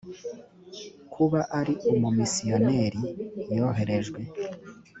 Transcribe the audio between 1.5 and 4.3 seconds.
ari umu misiyoneri yoherejwe